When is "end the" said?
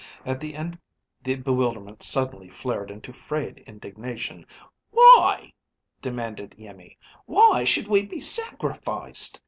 0.55-1.35